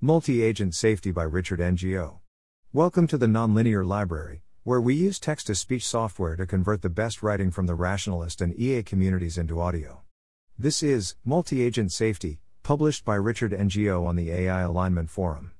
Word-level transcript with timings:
Multi 0.00 0.44
Agent 0.44 0.76
Safety 0.76 1.10
by 1.10 1.24
Richard 1.24 1.58
Ngo. 1.58 2.20
Welcome 2.72 3.08
to 3.08 3.18
the 3.18 3.26
Nonlinear 3.26 3.84
Library, 3.84 4.42
where 4.62 4.80
we 4.80 4.94
use 4.94 5.18
text 5.18 5.48
to 5.48 5.56
speech 5.56 5.84
software 5.84 6.36
to 6.36 6.46
convert 6.46 6.82
the 6.82 6.88
best 6.88 7.20
writing 7.20 7.50
from 7.50 7.66
the 7.66 7.74
rationalist 7.74 8.40
and 8.40 8.56
EA 8.56 8.84
communities 8.84 9.36
into 9.36 9.60
audio. 9.60 10.02
This 10.56 10.84
is 10.84 11.16
Multi 11.24 11.62
Agent 11.62 11.90
Safety, 11.90 12.38
published 12.62 13.04
by 13.04 13.16
Richard 13.16 13.50
Ngo 13.50 14.06
on 14.06 14.14
the 14.14 14.30
AI 14.30 14.60
Alignment 14.60 15.10
Forum. 15.10 15.50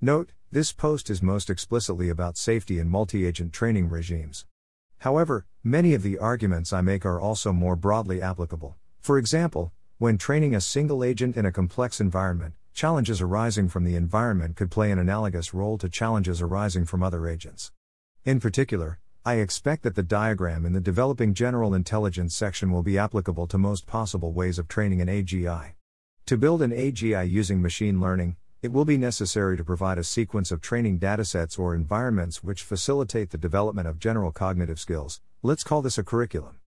Note, 0.00 0.34
this 0.52 0.70
post 0.70 1.10
is 1.10 1.20
most 1.20 1.50
explicitly 1.50 2.08
about 2.08 2.36
safety 2.36 2.78
in 2.78 2.88
multi 2.88 3.26
agent 3.26 3.52
training 3.52 3.88
regimes. 3.88 4.46
However, 4.98 5.46
many 5.64 5.94
of 5.94 6.04
the 6.04 6.16
arguments 6.16 6.72
I 6.72 6.80
make 6.80 7.04
are 7.04 7.20
also 7.20 7.52
more 7.52 7.74
broadly 7.74 8.22
applicable. 8.22 8.76
For 9.00 9.18
example, 9.18 9.72
when 9.98 10.16
training 10.16 10.54
a 10.54 10.60
single 10.60 11.02
agent 11.02 11.36
in 11.36 11.44
a 11.44 11.50
complex 11.50 12.00
environment, 12.00 12.54
challenges 12.72 13.20
arising 13.20 13.68
from 13.68 13.84
the 13.84 13.96
environment 13.96 14.56
could 14.56 14.70
play 14.70 14.90
an 14.90 14.98
analogous 14.98 15.52
role 15.52 15.76
to 15.78 15.88
challenges 15.88 16.40
arising 16.40 16.84
from 16.84 17.02
other 17.02 17.28
agents. 17.28 17.72
In 18.24 18.40
particular, 18.40 18.98
I 19.24 19.34
expect 19.34 19.82
that 19.82 19.96
the 19.96 20.02
diagram 20.02 20.64
in 20.64 20.72
the 20.72 20.80
Developing 20.80 21.34
General 21.34 21.74
Intelligence 21.74 22.34
section 22.34 22.72
will 22.72 22.82
be 22.82 22.96
applicable 22.96 23.46
to 23.48 23.58
most 23.58 23.86
possible 23.86 24.32
ways 24.32 24.58
of 24.58 24.68
training 24.68 25.00
an 25.00 25.08
AGI. 25.08 25.72
To 26.26 26.38
build 26.38 26.62
an 26.62 26.70
AGI 26.70 27.28
using 27.28 27.60
machine 27.60 28.00
learning, 28.00 28.36
it 28.62 28.72
will 28.72 28.84
be 28.84 28.96
necessary 28.96 29.56
to 29.56 29.64
provide 29.64 29.98
a 29.98 30.04
sequence 30.04 30.50
of 30.50 30.60
training 30.60 31.00
datasets 31.00 31.58
or 31.58 31.74
environments 31.74 32.44
which 32.44 32.62
facilitate 32.62 33.30
the 33.30 33.38
development 33.38 33.88
of 33.88 33.98
general 33.98 34.32
cognitive 34.32 34.78
skills. 34.78 35.20
Let's 35.42 35.64
call 35.64 35.82
this 35.82 35.98
a 35.98 36.04
curriculum. 36.04 36.59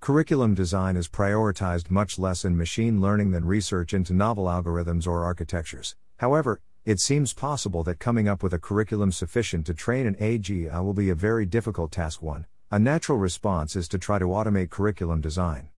Curriculum 0.00 0.54
design 0.54 0.96
is 0.96 1.08
prioritized 1.08 1.90
much 1.90 2.18
less 2.18 2.44
in 2.44 2.56
machine 2.56 3.00
learning 3.00 3.32
than 3.32 3.44
research 3.44 3.92
into 3.92 4.14
novel 4.14 4.44
algorithms 4.44 5.06
or 5.06 5.24
architectures. 5.24 5.96
However, 6.18 6.60
it 6.84 7.00
seems 7.00 7.34
possible 7.34 7.82
that 7.82 7.98
coming 7.98 8.28
up 8.28 8.42
with 8.42 8.54
a 8.54 8.60
curriculum 8.60 9.10
sufficient 9.10 9.66
to 9.66 9.74
train 9.74 10.06
an 10.06 10.14
AGI 10.14 10.82
will 10.82 10.94
be 10.94 11.10
a 11.10 11.14
very 11.14 11.44
difficult 11.44 11.90
task. 11.90 12.22
One, 12.22 12.46
a 12.70 12.78
natural 12.78 13.18
response 13.18 13.74
is 13.74 13.88
to 13.88 13.98
try 13.98 14.18
to 14.18 14.26
automate 14.26 14.70
curriculum 14.70 15.20
design. 15.20 15.68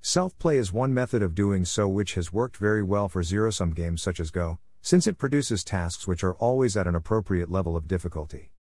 Self 0.00 0.36
play 0.38 0.56
is 0.56 0.72
one 0.72 0.94
method 0.94 1.22
of 1.22 1.34
doing 1.34 1.64
so, 1.64 1.86
which 1.86 2.14
has 2.14 2.32
worked 2.32 2.56
very 2.56 2.82
well 2.82 3.08
for 3.08 3.22
zero 3.22 3.50
sum 3.50 3.72
games 3.72 4.00
such 4.00 4.18
as 4.18 4.30
Go, 4.30 4.58
since 4.80 5.06
it 5.06 5.18
produces 5.18 5.62
tasks 5.62 6.08
which 6.08 6.24
are 6.24 6.34
always 6.34 6.76
at 6.76 6.86
an 6.86 6.94
appropriate 6.94 7.50
level 7.50 7.76
of 7.76 7.86
difficulty. 7.86 8.52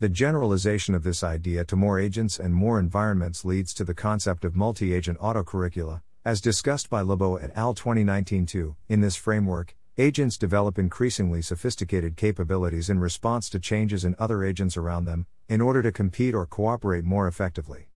The 0.00 0.08
generalization 0.08 0.94
of 0.94 1.02
this 1.02 1.22
idea 1.22 1.62
to 1.66 1.76
more 1.76 1.98
agents 1.98 2.38
and 2.38 2.54
more 2.54 2.80
environments 2.80 3.44
leads 3.44 3.74
to 3.74 3.84
the 3.84 3.92
concept 3.92 4.46
of 4.46 4.56
multi 4.56 4.94
agent 4.94 5.18
autocurricula, 5.18 6.00
as 6.24 6.40
discussed 6.40 6.88
by 6.88 7.02
Leibo 7.02 7.36
et 7.36 7.52
al. 7.54 7.74
2019 7.74 8.46
2. 8.46 8.76
In 8.88 9.02
this 9.02 9.14
framework, 9.14 9.76
agents 9.98 10.38
develop 10.38 10.78
increasingly 10.78 11.42
sophisticated 11.42 12.16
capabilities 12.16 12.88
in 12.88 12.98
response 12.98 13.50
to 13.50 13.58
changes 13.58 14.02
in 14.02 14.16
other 14.18 14.42
agents 14.42 14.74
around 14.78 15.04
them, 15.04 15.26
in 15.50 15.60
order 15.60 15.82
to 15.82 15.92
compete 15.92 16.34
or 16.34 16.46
cooperate 16.46 17.04
more 17.04 17.28
effectively. 17.28 17.90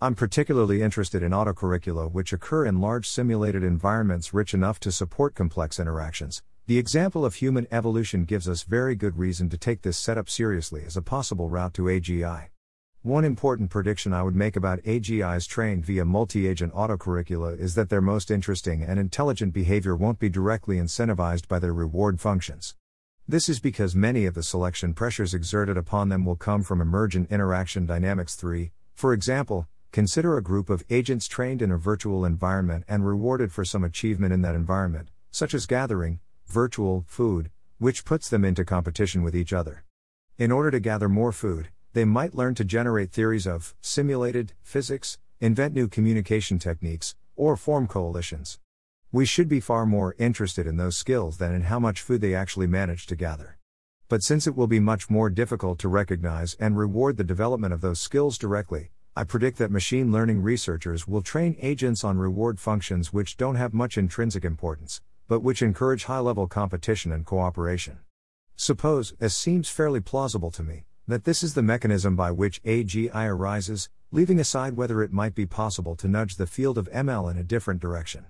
I'm 0.00 0.14
particularly 0.14 0.80
interested 0.80 1.24
in 1.24 1.32
autocurricula 1.32 2.12
which 2.12 2.32
occur 2.32 2.66
in 2.66 2.80
large 2.80 3.08
simulated 3.08 3.64
environments 3.64 4.32
rich 4.32 4.54
enough 4.54 4.78
to 4.78 4.92
support 4.92 5.34
complex 5.34 5.80
interactions, 5.80 6.40
the 6.68 6.76
example 6.76 7.24
of 7.24 7.36
human 7.36 7.66
evolution 7.70 8.26
gives 8.26 8.46
us 8.46 8.62
very 8.62 8.94
good 8.94 9.16
reason 9.16 9.48
to 9.48 9.56
take 9.56 9.80
this 9.80 9.96
setup 9.96 10.28
seriously 10.28 10.84
as 10.84 10.98
a 10.98 11.02
possible 11.02 11.48
route 11.48 11.72
to 11.72 11.84
AGI. 11.84 12.48
One 13.00 13.24
important 13.24 13.70
prediction 13.70 14.12
I 14.12 14.22
would 14.22 14.36
make 14.36 14.54
about 14.54 14.82
AGIs 14.82 15.48
trained 15.48 15.86
via 15.86 16.04
multi 16.04 16.46
agent 16.46 16.74
autocurricula 16.74 17.58
is 17.58 17.74
that 17.74 17.88
their 17.88 18.02
most 18.02 18.30
interesting 18.30 18.82
and 18.82 18.98
intelligent 18.98 19.54
behavior 19.54 19.96
won't 19.96 20.18
be 20.18 20.28
directly 20.28 20.76
incentivized 20.76 21.48
by 21.48 21.58
their 21.58 21.72
reward 21.72 22.20
functions. 22.20 22.74
This 23.26 23.48
is 23.48 23.60
because 23.60 23.96
many 23.96 24.26
of 24.26 24.34
the 24.34 24.42
selection 24.42 24.92
pressures 24.92 25.32
exerted 25.32 25.78
upon 25.78 26.10
them 26.10 26.26
will 26.26 26.36
come 26.36 26.62
from 26.62 26.82
emergent 26.82 27.32
interaction 27.32 27.86
dynamics 27.86 28.34
3. 28.34 28.72
For 28.92 29.14
example, 29.14 29.68
consider 29.90 30.36
a 30.36 30.42
group 30.42 30.68
of 30.68 30.84
agents 30.90 31.28
trained 31.28 31.62
in 31.62 31.70
a 31.70 31.78
virtual 31.78 32.26
environment 32.26 32.84
and 32.86 33.06
rewarded 33.06 33.52
for 33.52 33.64
some 33.64 33.84
achievement 33.84 34.34
in 34.34 34.42
that 34.42 34.54
environment, 34.54 35.08
such 35.30 35.54
as 35.54 35.64
gathering, 35.64 36.20
virtual, 36.48 37.04
food, 37.06 37.50
which 37.78 38.04
puts 38.04 38.28
them 38.28 38.44
into 38.44 38.64
competition 38.64 39.22
with 39.22 39.36
each 39.36 39.52
other. 39.52 39.84
In 40.38 40.50
order 40.50 40.70
to 40.70 40.80
gather 40.80 41.08
more 41.08 41.32
food, 41.32 41.68
they 41.92 42.04
might 42.04 42.34
learn 42.34 42.54
to 42.56 42.64
generate 42.64 43.12
theories 43.12 43.46
of 43.46 43.74
simulated 43.80 44.52
physics, 44.62 45.18
invent 45.40 45.74
new 45.74 45.88
communication 45.88 46.58
techniques, 46.58 47.14
or 47.36 47.56
form 47.56 47.86
coalitions. 47.86 48.58
We 49.10 49.24
should 49.24 49.48
be 49.48 49.60
far 49.60 49.86
more 49.86 50.14
interested 50.18 50.66
in 50.66 50.76
those 50.76 50.96
skills 50.96 51.38
than 51.38 51.54
in 51.54 51.62
how 51.62 51.78
much 51.78 52.02
food 52.02 52.20
they 52.20 52.34
actually 52.34 52.66
manage 52.66 53.06
to 53.06 53.16
gather. 53.16 53.58
But 54.08 54.22
since 54.22 54.46
it 54.46 54.56
will 54.56 54.66
be 54.66 54.80
much 54.80 55.10
more 55.10 55.30
difficult 55.30 55.78
to 55.80 55.88
recognize 55.88 56.54
and 56.54 56.76
reward 56.76 57.16
the 57.16 57.24
development 57.24 57.72
of 57.74 57.80
those 57.80 58.00
skills 58.00 58.38
directly, 58.38 58.90
I 59.16 59.24
predict 59.24 59.58
that 59.58 59.70
machine 59.70 60.12
learning 60.12 60.42
researchers 60.42 61.08
will 61.08 61.22
train 61.22 61.56
agents 61.60 62.04
on 62.04 62.18
reward 62.18 62.60
functions 62.60 63.12
which 63.12 63.36
don't 63.36 63.56
have 63.56 63.74
much 63.74 63.98
intrinsic 63.98 64.44
importance, 64.44 65.00
but 65.28 65.40
which 65.40 65.62
encourage 65.62 66.04
high 66.04 66.18
level 66.18 66.46
competition 66.46 67.12
and 67.12 67.24
cooperation. 67.24 67.98
Suppose, 68.56 69.12
as 69.20 69.36
seems 69.36 69.68
fairly 69.68 70.00
plausible 70.00 70.50
to 70.50 70.62
me, 70.62 70.86
that 71.06 71.24
this 71.24 71.42
is 71.42 71.54
the 71.54 71.62
mechanism 71.62 72.16
by 72.16 72.30
which 72.30 72.62
AGI 72.64 73.28
arises, 73.28 73.88
leaving 74.10 74.40
aside 74.40 74.76
whether 74.76 75.02
it 75.02 75.12
might 75.12 75.34
be 75.34 75.46
possible 75.46 75.94
to 75.96 76.08
nudge 76.08 76.36
the 76.36 76.46
field 76.46 76.76
of 76.76 76.90
ML 76.90 77.30
in 77.30 77.36
a 77.36 77.44
different 77.44 77.80
direction. 77.80 78.24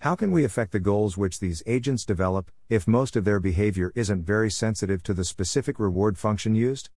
How 0.00 0.16
can 0.16 0.32
we 0.32 0.44
affect 0.44 0.72
the 0.72 0.80
goals 0.80 1.16
which 1.16 1.38
these 1.38 1.62
agents 1.64 2.04
develop, 2.04 2.50
if 2.68 2.88
most 2.88 3.14
of 3.14 3.24
their 3.24 3.38
behavior 3.38 3.92
isn't 3.94 4.26
very 4.26 4.50
sensitive 4.50 5.02
to 5.04 5.14
the 5.14 5.24
specific 5.24 5.78
reward 5.78 6.18
function 6.18 6.56
used? 6.56 6.90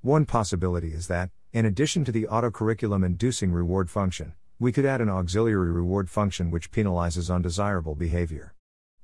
One 0.00 0.26
possibility 0.26 0.92
is 0.92 1.08
that, 1.08 1.30
in 1.52 1.66
addition 1.66 2.04
to 2.04 2.12
the 2.12 2.28
autocurriculum 2.30 3.04
inducing 3.04 3.52
reward 3.52 3.90
function, 3.90 4.34
we 4.60 4.70
could 4.70 4.86
add 4.86 5.00
an 5.00 5.08
auxiliary 5.08 5.72
reward 5.72 6.08
function 6.08 6.52
which 6.52 6.70
penalizes 6.70 7.34
undesirable 7.34 7.96
behavior. 7.96 8.54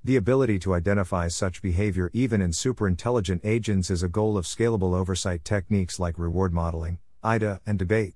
The 0.09 0.17
ability 0.17 0.59
to 0.61 0.73
identify 0.73 1.29
such 1.29 1.61
behavior 1.61 2.11
even 2.15 2.41
in 2.41 2.53
superintelligent 2.53 3.43
agents 3.45 3.91
is 3.91 4.03
a 4.03 4.09
goal 4.09 4.39
of 4.39 4.47
scalable 4.47 4.99
oversight 4.99 5.45
techniques 5.45 6.01
like 6.01 6.19
reward 6.19 6.55
modeling, 6.55 6.97
IDA, 7.23 7.61
and 7.67 7.79
debate. 7.79 8.15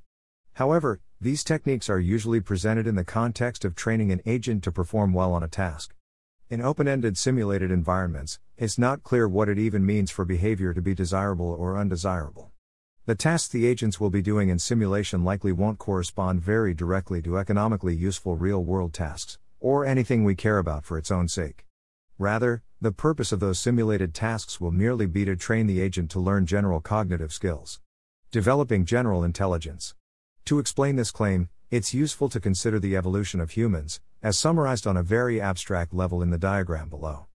However, 0.54 1.00
these 1.20 1.44
techniques 1.44 1.90
are 1.90 2.00
usually 2.00 2.40
presented 2.40 2.86
in 2.86 2.94
the 2.94 3.04
context 3.04 3.62
of 3.66 3.74
training 3.74 4.10
an 4.10 4.22
agent 4.24 4.64
to 4.64 4.72
perform 4.72 5.12
well 5.12 5.34
on 5.34 5.42
a 5.42 5.48
task. 5.48 5.94
In 6.48 6.62
open 6.62 6.88
ended 6.88 7.18
simulated 7.18 7.70
environments, 7.70 8.40
it's 8.56 8.78
not 8.78 9.02
clear 9.02 9.28
what 9.28 9.50
it 9.50 9.58
even 9.58 9.84
means 9.84 10.10
for 10.10 10.24
behavior 10.24 10.72
to 10.72 10.80
be 10.80 10.94
desirable 10.94 11.50
or 11.50 11.76
undesirable. 11.76 12.52
The 13.04 13.16
tasks 13.16 13.48
the 13.48 13.66
agents 13.66 14.00
will 14.00 14.08
be 14.08 14.22
doing 14.22 14.48
in 14.48 14.58
simulation 14.58 15.24
likely 15.24 15.52
won't 15.52 15.78
correspond 15.78 16.40
very 16.40 16.72
directly 16.72 17.20
to 17.20 17.36
economically 17.36 17.94
useful 17.94 18.34
real 18.34 18.64
world 18.64 18.94
tasks, 18.94 19.36
or 19.60 19.84
anything 19.84 20.24
we 20.24 20.34
care 20.34 20.56
about 20.56 20.86
for 20.86 20.96
its 20.96 21.10
own 21.10 21.28
sake. 21.28 21.66
Rather, 22.22 22.62
the 22.80 22.92
purpose 22.92 23.32
of 23.32 23.40
those 23.40 23.58
simulated 23.58 24.14
tasks 24.14 24.60
will 24.60 24.70
merely 24.70 25.06
be 25.06 25.24
to 25.24 25.34
train 25.34 25.66
the 25.66 25.80
agent 25.80 26.08
to 26.12 26.20
learn 26.20 26.46
general 26.46 26.80
cognitive 26.80 27.32
skills. 27.32 27.80
Developing 28.30 28.84
general 28.84 29.24
intelligence. 29.24 29.96
To 30.44 30.60
explain 30.60 30.94
this 30.94 31.10
claim, 31.10 31.48
it's 31.72 31.92
useful 31.92 32.28
to 32.28 32.38
consider 32.38 32.78
the 32.78 32.96
evolution 32.96 33.40
of 33.40 33.50
humans, 33.50 34.00
as 34.22 34.38
summarized 34.38 34.86
on 34.86 34.96
a 34.96 35.02
very 35.02 35.40
abstract 35.40 35.92
level 35.92 36.22
in 36.22 36.30
the 36.30 36.38
diagram 36.38 36.88
below. 36.88 37.26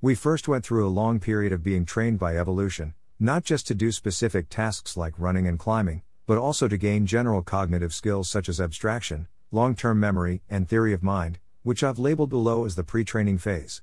We 0.00 0.16
first 0.16 0.48
went 0.48 0.64
through 0.64 0.88
a 0.88 0.98
long 1.00 1.20
period 1.20 1.52
of 1.52 1.62
being 1.62 1.84
trained 1.84 2.18
by 2.18 2.36
evolution, 2.36 2.94
not 3.20 3.44
just 3.44 3.68
to 3.68 3.76
do 3.76 3.92
specific 3.92 4.48
tasks 4.48 4.96
like 4.96 5.14
running 5.20 5.46
and 5.46 5.56
climbing, 5.56 6.02
but 6.26 6.36
also 6.36 6.66
to 6.66 6.76
gain 6.76 7.06
general 7.06 7.42
cognitive 7.42 7.94
skills 7.94 8.28
such 8.28 8.48
as 8.48 8.60
abstraction, 8.60 9.28
long 9.52 9.76
term 9.76 10.00
memory, 10.00 10.42
and 10.50 10.68
theory 10.68 10.92
of 10.92 11.00
mind, 11.00 11.38
which 11.62 11.84
I've 11.84 12.00
labeled 12.00 12.30
below 12.30 12.64
as 12.64 12.74
the 12.74 12.82
pre 12.82 13.04
training 13.04 13.38
phase. 13.38 13.82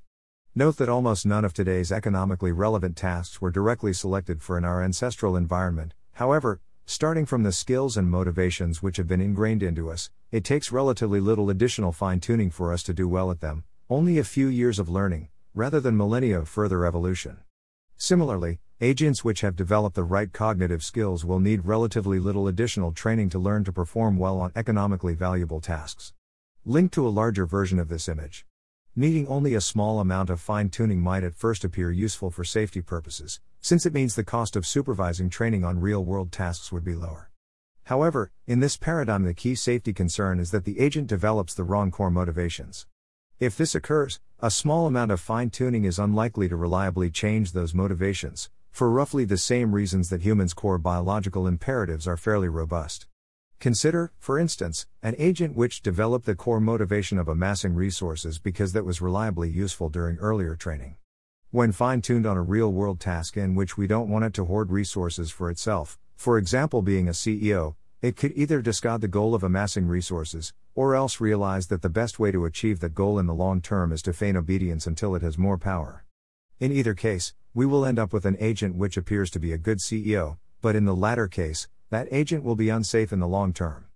Note 0.52 0.78
that 0.78 0.88
almost 0.88 1.24
none 1.24 1.44
of 1.44 1.54
today's 1.54 1.92
economically 1.92 2.50
relevant 2.50 2.96
tasks 2.96 3.40
were 3.40 3.52
directly 3.52 3.92
selected 3.92 4.42
for 4.42 4.58
in 4.58 4.64
our 4.64 4.82
ancestral 4.82 5.36
environment, 5.36 5.94
however, 6.14 6.60
starting 6.86 7.24
from 7.24 7.44
the 7.44 7.52
skills 7.52 7.96
and 7.96 8.10
motivations 8.10 8.82
which 8.82 8.96
have 8.96 9.06
been 9.06 9.20
ingrained 9.20 9.62
into 9.62 9.88
us, 9.88 10.10
it 10.32 10.42
takes 10.42 10.72
relatively 10.72 11.20
little 11.20 11.50
additional 11.50 11.92
fine 11.92 12.18
tuning 12.18 12.50
for 12.50 12.72
us 12.72 12.82
to 12.82 12.92
do 12.92 13.06
well 13.06 13.30
at 13.30 13.40
them, 13.40 13.62
only 13.88 14.18
a 14.18 14.24
few 14.24 14.48
years 14.48 14.80
of 14.80 14.88
learning, 14.88 15.28
rather 15.54 15.78
than 15.78 15.96
millennia 15.96 16.40
of 16.40 16.48
further 16.48 16.84
evolution. 16.84 17.36
Similarly, 17.96 18.58
agents 18.80 19.22
which 19.22 19.42
have 19.42 19.54
developed 19.54 19.94
the 19.94 20.02
right 20.02 20.32
cognitive 20.32 20.82
skills 20.82 21.24
will 21.24 21.38
need 21.38 21.64
relatively 21.64 22.18
little 22.18 22.48
additional 22.48 22.90
training 22.90 23.28
to 23.30 23.38
learn 23.38 23.62
to 23.62 23.72
perform 23.72 24.18
well 24.18 24.40
on 24.40 24.50
economically 24.56 25.14
valuable 25.14 25.60
tasks. 25.60 26.12
Link 26.64 26.90
to 26.90 27.06
a 27.06 27.08
larger 27.08 27.46
version 27.46 27.78
of 27.78 27.88
this 27.88 28.08
image. 28.08 28.44
Needing 29.00 29.26
only 29.28 29.54
a 29.54 29.62
small 29.62 29.98
amount 29.98 30.28
of 30.28 30.42
fine 30.42 30.68
tuning 30.68 31.00
might 31.00 31.24
at 31.24 31.34
first 31.34 31.64
appear 31.64 31.90
useful 31.90 32.30
for 32.30 32.44
safety 32.44 32.82
purposes, 32.82 33.40
since 33.62 33.86
it 33.86 33.94
means 33.94 34.14
the 34.14 34.22
cost 34.22 34.56
of 34.56 34.66
supervising 34.66 35.30
training 35.30 35.64
on 35.64 35.80
real 35.80 36.04
world 36.04 36.30
tasks 36.30 36.70
would 36.70 36.84
be 36.84 36.94
lower. 36.94 37.30
However, 37.84 38.30
in 38.46 38.60
this 38.60 38.76
paradigm, 38.76 39.24
the 39.24 39.32
key 39.32 39.54
safety 39.54 39.94
concern 39.94 40.38
is 40.38 40.50
that 40.50 40.66
the 40.66 40.78
agent 40.78 41.06
develops 41.06 41.54
the 41.54 41.64
wrong 41.64 41.90
core 41.90 42.10
motivations. 42.10 42.86
If 43.38 43.56
this 43.56 43.74
occurs, 43.74 44.20
a 44.38 44.50
small 44.50 44.86
amount 44.86 45.12
of 45.12 45.18
fine 45.18 45.48
tuning 45.48 45.84
is 45.84 45.98
unlikely 45.98 46.50
to 46.50 46.56
reliably 46.56 47.10
change 47.10 47.52
those 47.52 47.72
motivations, 47.72 48.50
for 48.70 48.90
roughly 48.90 49.24
the 49.24 49.38
same 49.38 49.74
reasons 49.74 50.10
that 50.10 50.20
humans' 50.20 50.52
core 50.52 50.76
biological 50.76 51.46
imperatives 51.46 52.06
are 52.06 52.18
fairly 52.18 52.50
robust. 52.50 53.06
Consider, 53.60 54.10
for 54.18 54.38
instance, 54.38 54.86
an 55.02 55.14
agent 55.18 55.54
which 55.54 55.82
developed 55.82 56.24
the 56.24 56.34
core 56.34 56.62
motivation 56.62 57.18
of 57.18 57.28
amassing 57.28 57.74
resources 57.74 58.38
because 58.38 58.72
that 58.72 58.86
was 58.86 59.02
reliably 59.02 59.50
useful 59.50 59.90
during 59.90 60.16
earlier 60.16 60.56
training. 60.56 60.96
When 61.50 61.70
fine 61.70 62.00
tuned 62.00 62.24
on 62.24 62.38
a 62.38 62.42
real 62.42 62.72
world 62.72 63.00
task 63.00 63.36
in 63.36 63.54
which 63.54 63.76
we 63.76 63.86
don't 63.86 64.08
want 64.08 64.24
it 64.24 64.32
to 64.34 64.46
hoard 64.46 64.70
resources 64.70 65.30
for 65.30 65.50
itself, 65.50 65.98
for 66.16 66.38
example, 66.38 66.80
being 66.80 67.06
a 67.06 67.10
CEO, 67.10 67.74
it 68.00 68.16
could 68.16 68.32
either 68.34 68.62
discard 68.62 69.02
the 69.02 69.08
goal 69.08 69.34
of 69.34 69.42
amassing 69.44 69.86
resources, 69.86 70.54
or 70.74 70.94
else 70.94 71.20
realize 71.20 71.66
that 71.66 71.82
the 71.82 71.90
best 71.90 72.18
way 72.18 72.30
to 72.30 72.46
achieve 72.46 72.80
that 72.80 72.94
goal 72.94 73.18
in 73.18 73.26
the 73.26 73.34
long 73.34 73.60
term 73.60 73.92
is 73.92 74.00
to 74.00 74.14
feign 74.14 74.38
obedience 74.38 74.86
until 74.86 75.14
it 75.14 75.20
has 75.20 75.36
more 75.36 75.58
power. 75.58 76.06
In 76.60 76.72
either 76.72 76.94
case, 76.94 77.34
we 77.52 77.66
will 77.66 77.84
end 77.84 77.98
up 77.98 78.14
with 78.14 78.24
an 78.24 78.38
agent 78.40 78.76
which 78.76 78.96
appears 78.96 79.30
to 79.32 79.38
be 79.38 79.52
a 79.52 79.58
good 79.58 79.80
CEO, 79.80 80.38
but 80.62 80.74
in 80.74 80.86
the 80.86 80.96
latter 80.96 81.28
case, 81.28 81.68
that 81.90 82.08
agent 82.12 82.44
will 82.44 82.56
be 82.56 82.68
unsafe 82.68 83.12
in 83.12 83.18
the 83.18 83.26
long 83.28 83.52
term. 83.52 83.86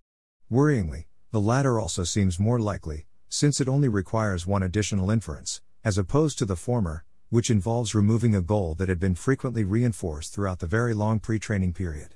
Worryingly, 0.51 1.05
the 1.31 1.41
latter 1.41 1.79
also 1.79 2.03
seems 2.03 2.39
more 2.39 2.59
likely, 2.59 3.07
since 3.29 3.59
it 3.59 3.67
only 3.67 3.89
requires 3.89 4.45
one 4.45 4.63
additional 4.63 5.09
inference, 5.09 5.61
as 5.83 5.97
opposed 5.97 6.37
to 6.37 6.45
the 6.45 6.55
former, 6.55 7.03
which 7.29 7.49
involves 7.49 7.95
removing 7.95 8.35
a 8.35 8.41
goal 8.41 8.75
that 8.75 8.89
had 8.89 8.99
been 8.99 9.15
frequently 9.15 9.63
reinforced 9.63 10.33
throughout 10.33 10.59
the 10.59 10.67
very 10.67 10.93
long 10.93 11.19
pre 11.19 11.39
training 11.39 11.73
period. 11.73 12.15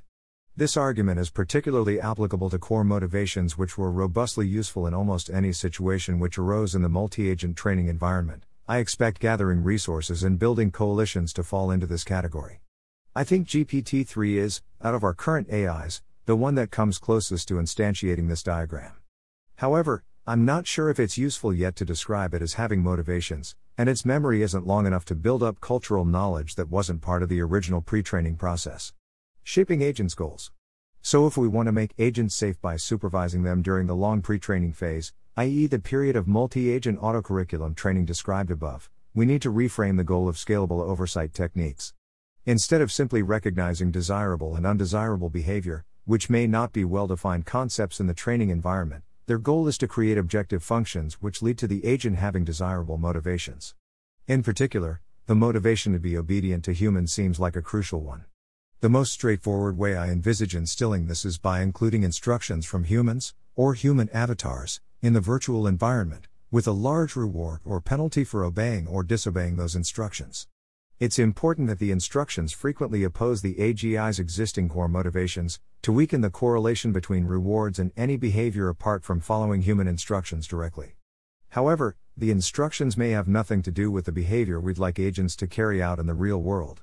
This 0.56 0.76
argument 0.76 1.20
is 1.20 1.30
particularly 1.30 2.02
applicable 2.02 2.50
to 2.50 2.60
core 2.60 2.84
motivations 2.84 3.58
which 3.58 3.78
were 3.78 3.92
robustly 3.92 4.48
useful 4.48 4.86
in 4.86 4.94
almost 4.94 5.30
any 5.30 5.54
situation 5.54 6.20
which 6.20 6.38
arose 6.38 6.76
in 6.76 6.82
the 6.82 6.90
multi 6.90 7.30
agent 7.30 7.56
training 7.56 7.88
environment. 7.88 8.44
I 8.68 8.80
expect 8.80 9.20
gathering 9.20 9.64
resources 9.64 10.24
and 10.24 10.38
building 10.38 10.72
coalitions 10.72 11.32
to 11.34 11.44
fall 11.44 11.72
into 11.72 11.88
this 11.88 12.04
category. 12.04 12.60
I 13.16 13.24
think 13.24 13.48
GPT 13.48 14.06
3 14.06 14.38
is, 14.38 14.62
out 14.84 14.94
of 14.94 15.04
our 15.04 15.16
current 15.16 15.52
AIs, 15.52 16.04
the 16.28 16.36
one 16.36 16.54
that 16.56 16.70
comes 16.70 17.00
closest 17.00 17.48
to 17.48 17.56
instantiating 17.56 18.30
this 18.30 18.44
diagram. 18.44 18.94
However, 19.56 20.04
I'm 20.28 20.46
not 20.46 20.68
sure 20.68 20.92
if 20.92 21.00
it's 21.00 21.18
useful 21.18 21.52
yet 21.52 21.76
to 21.78 21.86
describe 21.86 22.36
it 22.36 22.44
as 22.44 22.54
having 22.54 22.84
motivations, 22.84 23.56
and 23.80 23.90
its 23.90 24.06
memory 24.06 24.44
isn't 24.44 24.68
long 24.68 24.86
enough 24.86 25.06
to 25.06 25.16
build 25.16 25.42
up 25.42 25.60
cultural 25.60 26.06
knowledge 26.06 26.54
that 26.54 26.70
wasn't 26.70 27.02
part 27.02 27.24
of 27.24 27.30
the 27.30 27.42
original 27.42 27.82
pre 27.82 28.04
training 28.04 28.36
process. 28.36 28.94
Shaping 29.44 29.82
agents' 29.82 30.14
goals. 30.14 30.52
So, 31.02 31.26
if 31.26 31.36
we 31.36 31.48
want 31.48 31.66
to 31.66 31.72
make 31.72 31.96
agents 31.98 32.36
safe 32.36 32.62
by 32.62 32.78
supervising 32.78 33.42
them 33.42 33.64
during 33.64 33.88
the 33.88 33.96
long 33.96 34.22
pre 34.22 34.38
training 34.38 34.74
phase, 34.74 35.14
i.e., 35.36 35.66
the 35.66 35.80
period 35.80 36.16
of 36.16 36.28
multi 36.28 36.70
agent 36.70 37.00
autocurriculum 37.00 37.76
training 37.76 38.06
described 38.06 38.52
above, 38.52 38.88
we 39.16 39.26
need 39.26 39.42
to 39.42 39.52
reframe 39.52 39.98
the 39.98 40.04
goal 40.04 40.30
of 40.30 40.36
scalable 40.36 40.82
oversight 40.82 41.34
techniques. 41.34 41.96
Instead 42.50 42.82
of 42.82 42.92
simply 42.92 43.22
recognizing 43.22 43.92
desirable 43.92 44.56
and 44.56 44.66
undesirable 44.66 45.30
behavior, 45.30 45.86
which 46.06 46.32
may 46.32 46.48
not 46.48 46.74
be 46.74 46.84
well 46.84 47.06
defined 47.06 47.46
concepts 47.46 48.00
in 48.00 48.08
the 48.08 48.14
training 48.16 48.50
environment, 48.50 49.04
their 49.28 49.38
goal 49.38 49.68
is 49.68 49.78
to 49.78 49.88
create 49.88 50.18
objective 50.18 50.64
functions 50.64 51.22
which 51.22 51.44
lead 51.44 51.60
to 51.60 51.68
the 51.68 51.86
agent 51.86 52.18
having 52.18 52.44
desirable 52.44 52.98
motivations. 52.98 53.76
In 54.28 54.42
particular, 54.42 55.00
the 55.28 55.36
motivation 55.36 55.94
to 55.94 56.00
be 56.00 56.18
obedient 56.18 56.66
to 56.66 56.74
humans 56.74 57.14
seems 57.14 57.40
like 57.40 57.56
a 57.56 57.62
crucial 57.62 58.02
one. 58.02 58.26
The 58.80 58.90
most 58.90 59.14
straightforward 59.14 59.78
way 59.78 59.96
I 59.96 60.10
envisage 60.10 60.56
instilling 60.56 61.06
this 61.06 61.26
is 61.26 61.38
by 61.38 61.62
including 61.62 62.02
instructions 62.02 62.66
from 62.66 62.86
humans, 62.86 63.36
or 63.56 63.76
human 63.76 64.10
avatars, 64.10 64.82
in 65.04 65.14
the 65.14 65.22
virtual 65.22 65.68
environment, 65.68 66.28
with 66.50 66.66
a 66.66 66.72
large 66.72 67.16
reward 67.16 67.60
or 67.64 67.80
penalty 67.80 68.24
for 68.24 68.44
obeying 68.44 68.88
or 68.88 69.04
disobeying 69.04 69.58
those 69.58 69.76
instructions. 69.76 70.48
It's 71.00 71.18
important 71.18 71.70
that 71.70 71.80
the 71.80 71.92
instructions 71.92 72.52
frequently 72.52 73.06
oppose 73.06 73.42
the 73.42 73.56
AGI's 73.56 74.20
existing 74.20 74.68
core 74.68 74.90
motivations, 74.90 75.62
to 75.82 75.94
weaken 75.94 76.20
the 76.20 76.30
correlation 76.30 76.92
between 76.92 77.24
rewards 77.24 77.80
and 77.80 77.94
any 77.96 78.18
behavior 78.18 78.68
apart 78.68 79.06
from 79.06 79.22
following 79.22 79.62
human 79.62 79.88
instructions 79.88 80.46
directly. 80.46 80.96
However, 81.52 81.96
the 82.18 82.32
instructions 82.32 82.98
may 82.98 83.12
have 83.12 83.30
nothing 83.30 83.62
to 83.62 83.72
do 83.72 83.90
with 83.90 84.04
the 84.04 84.12
behavior 84.12 84.60
we'd 84.60 84.78
like 84.78 85.00
agents 85.00 85.38
to 85.38 85.48
carry 85.48 85.82
out 85.82 86.00
in 86.00 86.06
the 86.06 86.14
real 86.14 86.42
world. 86.42 86.82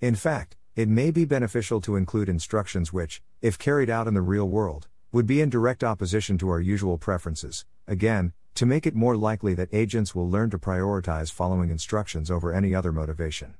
In 0.00 0.16
fact, 0.16 0.56
it 0.74 0.88
may 0.88 1.12
be 1.12 1.24
beneficial 1.24 1.80
to 1.82 1.94
include 1.94 2.28
instructions 2.28 2.92
which, 2.92 3.22
if 3.42 3.60
carried 3.60 3.88
out 3.88 4.08
in 4.08 4.14
the 4.14 4.22
real 4.22 4.48
world, 4.48 4.88
would 5.12 5.28
be 5.28 5.40
in 5.40 5.50
direct 5.50 5.84
opposition 5.84 6.36
to 6.38 6.48
our 6.48 6.60
usual 6.60 6.98
preferences, 6.98 7.64
again, 7.86 8.32
to 8.54 8.66
make 8.66 8.86
it 8.86 8.94
more 8.94 9.16
likely 9.16 9.54
that 9.54 9.72
agents 9.72 10.14
will 10.14 10.28
learn 10.28 10.50
to 10.50 10.58
prioritize 10.58 11.32
following 11.32 11.70
instructions 11.70 12.30
over 12.30 12.52
any 12.52 12.74
other 12.74 12.92
motivation. 12.92 13.54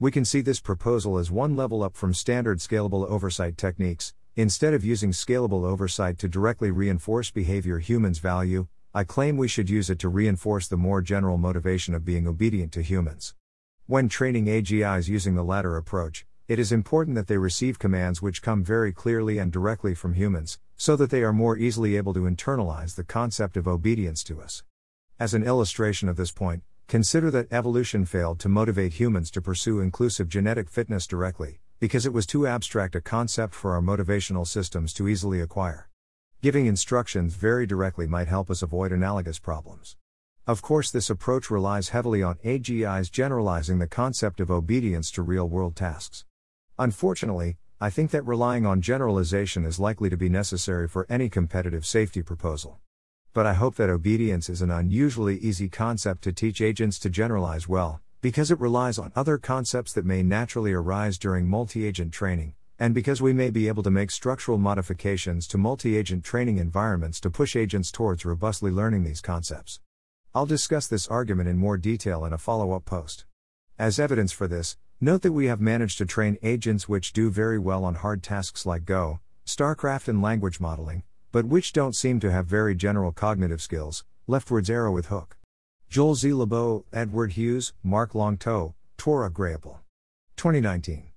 We 0.00 0.10
can 0.10 0.24
see 0.24 0.40
this 0.40 0.58
proposal 0.58 1.18
as 1.18 1.30
one 1.30 1.54
level 1.54 1.82
up 1.82 1.96
from 1.96 2.12
standard 2.12 2.58
scalable 2.58 3.08
oversight 3.08 3.56
techniques. 3.56 4.14
Instead 4.34 4.74
of 4.74 4.84
using 4.84 5.12
scalable 5.12 5.64
oversight 5.64 6.18
to 6.18 6.28
directly 6.28 6.70
reinforce 6.70 7.30
behavior 7.30 7.78
humans 7.78 8.18
value, 8.18 8.66
I 8.92 9.04
claim 9.04 9.36
we 9.36 9.46
should 9.46 9.70
use 9.70 9.90
it 9.90 9.98
to 10.00 10.08
reinforce 10.08 10.66
the 10.66 10.76
more 10.76 11.02
general 11.02 11.38
motivation 11.38 11.94
of 11.94 12.04
being 12.04 12.26
obedient 12.26 12.72
to 12.72 12.82
humans. 12.82 13.34
When 13.86 14.08
training 14.08 14.46
AGIs 14.46 15.08
using 15.08 15.34
the 15.34 15.44
latter 15.44 15.76
approach, 15.76 16.26
it 16.48 16.58
is 16.58 16.72
important 16.72 17.14
that 17.14 17.28
they 17.28 17.38
receive 17.38 17.78
commands 17.78 18.20
which 18.20 18.42
come 18.42 18.64
very 18.64 18.92
clearly 18.92 19.38
and 19.38 19.52
directly 19.52 19.94
from 19.94 20.14
humans, 20.14 20.58
so 20.82 20.96
that 20.96 21.10
they 21.10 21.22
are 21.22 21.32
more 21.32 21.56
easily 21.56 21.96
able 21.96 22.12
to 22.12 22.22
internalize 22.22 22.96
the 22.96 23.04
concept 23.04 23.56
of 23.56 23.68
obedience 23.68 24.24
to 24.24 24.42
us. 24.42 24.64
As 25.16 25.32
an 25.32 25.44
illustration 25.44 26.08
of 26.08 26.16
this 26.16 26.32
point, 26.32 26.64
consider 26.88 27.30
that 27.30 27.52
evolution 27.52 28.04
failed 28.04 28.40
to 28.40 28.48
motivate 28.48 28.94
humans 28.94 29.30
to 29.30 29.40
pursue 29.40 29.78
inclusive 29.78 30.28
genetic 30.28 30.68
fitness 30.68 31.06
directly, 31.06 31.60
because 31.78 32.04
it 32.04 32.12
was 32.12 32.26
too 32.26 32.48
abstract 32.48 32.96
a 32.96 33.00
concept 33.00 33.54
for 33.54 33.76
our 33.76 33.80
motivational 33.80 34.44
systems 34.44 34.92
to 34.94 35.06
easily 35.06 35.40
acquire. 35.40 35.88
Giving 36.42 36.66
instructions 36.66 37.36
very 37.36 37.64
directly 37.64 38.08
might 38.08 38.26
help 38.26 38.50
us 38.50 38.60
avoid 38.60 38.90
analogous 38.90 39.38
problems. 39.38 39.96
Of 40.48 40.62
course, 40.62 40.90
this 40.90 41.10
approach 41.10 41.48
relies 41.48 41.90
heavily 41.90 42.24
on 42.24 42.38
AGIs 42.44 43.08
generalizing 43.08 43.78
the 43.78 43.86
concept 43.86 44.40
of 44.40 44.50
obedience 44.50 45.12
to 45.12 45.22
real 45.22 45.48
world 45.48 45.76
tasks. 45.76 46.24
Unfortunately, 46.76 47.56
I 47.82 47.90
think 47.90 48.12
that 48.12 48.24
relying 48.24 48.64
on 48.64 48.80
generalization 48.80 49.64
is 49.64 49.80
likely 49.80 50.08
to 50.08 50.16
be 50.16 50.28
necessary 50.28 50.86
for 50.86 51.04
any 51.10 51.28
competitive 51.28 51.84
safety 51.84 52.22
proposal. 52.22 52.78
But 53.32 53.44
I 53.44 53.54
hope 53.54 53.74
that 53.74 53.90
obedience 53.90 54.48
is 54.48 54.62
an 54.62 54.70
unusually 54.70 55.36
easy 55.38 55.68
concept 55.68 56.22
to 56.22 56.32
teach 56.32 56.60
agents 56.60 57.00
to 57.00 57.10
generalize 57.10 57.66
well, 57.66 58.00
because 58.20 58.52
it 58.52 58.60
relies 58.60 59.00
on 59.00 59.10
other 59.16 59.36
concepts 59.36 59.92
that 59.94 60.06
may 60.06 60.22
naturally 60.22 60.72
arise 60.72 61.18
during 61.18 61.48
multi 61.48 61.84
agent 61.84 62.12
training, 62.12 62.54
and 62.78 62.94
because 62.94 63.20
we 63.20 63.32
may 63.32 63.50
be 63.50 63.66
able 63.66 63.82
to 63.82 63.90
make 63.90 64.12
structural 64.12 64.58
modifications 64.58 65.48
to 65.48 65.58
multi 65.58 65.96
agent 65.96 66.22
training 66.22 66.58
environments 66.58 67.18
to 67.18 67.30
push 67.30 67.56
agents 67.56 67.90
towards 67.90 68.24
robustly 68.24 68.70
learning 68.70 69.02
these 69.02 69.20
concepts. 69.20 69.80
I'll 70.36 70.46
discuss 70.46 70.86
this 70.86 71.08
argument 71.08 71.48
in 71.48 71.58
more 71.58 71.78
detail 71.78 72.24
in 72.26 72.32
a 72.32 72.38
follow 72.38 72.74
up 72.74 72.84
post. 72.84 73.24
As 73.76 73.98
evidence 73.98 74.30
for 74.30 74.46
this, 74.46 74.76
Note 75.04 75.22
that 75.22 75.32
we 75.32 75.46
have 75.46 75.60
managed 75.60 75.98
to 75.98 76.06
train 76.06 76.38
agents 76.44 76.88
which 76.88 77.12
do 77.12 77.28
very 77.28 77.58
well 77.58 77.84
on 77.84 77.96
hard 77.96 78.22
tasks 78.22 78.64
like 78.64 78.84
Go, 78.84 79.18
StarCraft, 79.44 80.06
and 80.06 80.22
language 80.22 80.60
modeling, 80.60 81.02
but 81.32 81.44
which 81.44 81.72
don't 81.72 81.96
seem 81.96 82.20
to 82.20 82.30
have 82.30 82.46
very 82.46 82.76
general 82.76 83.10
cognitive 83.10 83.60
skills. 83.60 84.04
Leftwards 84.28 84.70
arrow 84.70 84.92
with 84.92 85.06
hook. 85.06 85.38
Joel 85.88 86.14
Z. 86.14 86.28
Leibo, 86.28 86.84
Edward 86.92 87.32
Hughes, 87.32 87.72
Marc 87.82 88.12
Lanctot, 88.12 88.74
Thore 88.96 89.28
Graepel. 89.28 89.80
2019. 90.36 91.10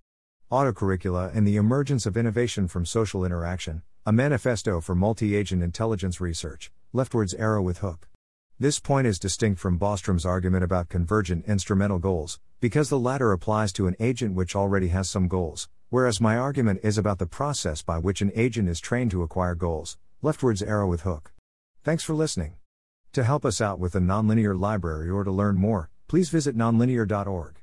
Autocurricula 0.52 1.36
and 1.36 1.48
the 1.48 1.56
Emergence 1.56 2.08
of 2.08 2.18
Innovation 2.18 2.68
from 2.68 2.88
Social 2.88 3.24
Interaction, 3.24 3.84
a 4.04 4.12
manifesto 4.12 4.82
for 4.82 4.96
multi 4.96 5.36
agent 5.36 5.62
intelligence 5.62 6.20
research. 6.20 6.72
Leftwards 6.92 7.36
arrow 7.36 7.62
with 7.62 7.78
hook. 7.78 8.08
This 8.58 8.80
point 8.80 9.06
is 9.06 9.20
distinct 9.20 9.60
from 9.60 9.78
Bostrom's 9.78 10.26
argument 10.26 10.64
about 10.64 10.88
convergent 10.88 11.44
instrumental 11.46 12.00
goals, 12.00 12.40
because 12.62 12.88
the 12.88 12.98
latter 12.98 13.34
applies 13.34 13.74
to 13.74 13.86
an 13.88 13.98
agent 14.00 14.34
which 14.34 14.56
already 14.56 14.88
has 14.88 15.10
some 15.10 15.28
goals, 15.28 15.68
whereas 15.90 16.22
my 16.22 16.38
argument 16.38 16.80
is 16.82 16.98
about 16.98 17.20
the 17.20 17.26
process 17.26 17.82
by 17.82 17.98
which 17.98 18.22
an 18.22 18.32
agent 18.34 18.70
is 18.70 18.80
trained 18.80 19.12
to 19.12 19.24
acquire 19.24 19.56
goals. 19.56 19.98
Leftwards 20.22 20.64
arrow 20.64 20.88
with 20.88 21.02
hook. 21.02 21.34
Thanks 21.84 22.06
for 22.06 22.14
listening. 22.14 22.54
To 23.12 23.26
help 23.26 23.44
us 23.44 23.60
out 23.60 23.78
with 23.78 23.92
the 23.92 24.00
nonlinear 24.00 24.58
library 24.58 25.10
or 25.10 25.26
to 25.26 25.32
learn 25.32 25.58
more, 25.58 25.90
please 26.08 26.30
visit 26.30 26.56
nonlinear.org. 26.56 27.60